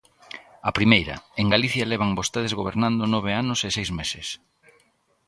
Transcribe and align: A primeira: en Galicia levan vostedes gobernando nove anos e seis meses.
A 0.69 0.71
primeira: 0.77 1.15
en 1.41 1.47
Galicia 1.53 1.89
levan 1.91 2.17
vostedes 2.19 2.55
gobernando 2.59 3.03
nove 3.15 3.31
anos 3.41 3.59
e 3.67 3.69
seis 3.77 3.89
meses. 3.99 4.27